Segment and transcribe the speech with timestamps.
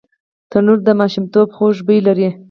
[0.51, 2.29] تنور د ماشومتوب خوږ بوی لري